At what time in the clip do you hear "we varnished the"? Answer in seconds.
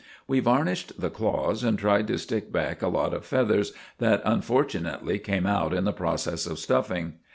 0.27-1.11